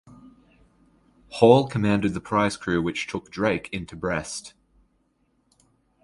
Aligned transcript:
Hall 1.29 1.67
commanded 1.67 2.15
the 2.15 2.19
prize 2.21 2.57
crew 2.57 2.81
which 2.81 3.05
took 3.05 3.29
"Drake" 3.29 3.69
into 3.71 3.95
Brest. 3.95 4.55